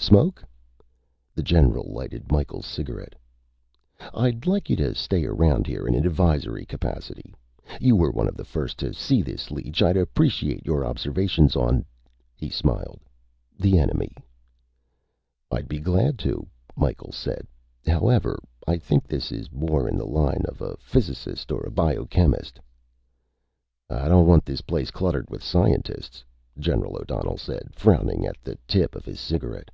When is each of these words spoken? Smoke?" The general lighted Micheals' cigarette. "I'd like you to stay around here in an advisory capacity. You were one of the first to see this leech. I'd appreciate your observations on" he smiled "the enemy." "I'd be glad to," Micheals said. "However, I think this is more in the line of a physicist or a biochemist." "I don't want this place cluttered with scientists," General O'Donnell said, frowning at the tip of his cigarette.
Smoke?" 0.00 0.42
The 1.34 1.42
general 1.42 1.92
lighted 1.92 2.32
Micheals' 2.32 2.64
cigarette. 2.64 3.14
"I'd 4.14 4.46
like 4.46 4.70
you 4.70 4.76
to 4.76 4.94
stay 4.94 5.24
around 5.26 5.66
here 5.66 5.86
in 5.86 5.94
an 5.94 6.06
advisory 6.06 6.64
capacity. 6.64 7.34
You 7.78 7.94
were 7.94 8.12
one 8.12 8.26
of 8.28 8.36
the 8.36 8.44
first 8.44 8.78
to 8.78 8.94
see 8.94 9.20
this 9.20 9.50
leech. 9.50 9.82
I'd 9.82 9.98
appreciate 9.98 10.64
your 10.64 10.86
observations 10.86 11.56
on" 11.56 11.84
he 12.38 12.48
smiled 12.48 13.00
"the 13.58 13.76
enemy." 13.78 14.16
"I'd 15.50 15.68
be 15.68 15.80
glad 15.80 16.16
to," 16.20 16.46
Micheals 16.74 17.16
said. 17.16 17.46
"However, 17.84 18.38
I 18.68 18.78
think 18.78 19.06
this 19.06 19.30
is 19.30 19.52
more 19.52 19.86
in 19.88 19.98
the 19.98 20.06
line 20.06 20.44
of 20.46 20.62
a 20.62 20.78
physicist 20.78 21.50
or 21.52 21.66
a 21.66 21.70
biochemist." 21.72 22.60
"I 23.90 24.08
don't 24.08 24.28
want 24.28 24.46
this 24.46 24.62
place 24.62 24.90
cluttered 24.92 25.28
with 25.28 25.42
scientists," 25.42 26.24
General 26.58 26.96
O'Donnell 26.98 27.36
said, 27.36 27.74
frowning 27.74 28.24
at 28.24 28.38
the 28.42 28.56
tip 28.68 28.94
of 28.94 29.04
his 29.04 29.20
cigarette. 29.20 29.68